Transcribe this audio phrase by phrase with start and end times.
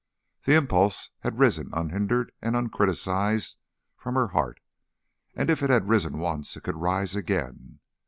[0.45, 3.57] The impulse had risen unhindered and uncriticised
[3.95, 4.59] from her heart,
[5.35, 7.81] and if it had risen once it could rise again.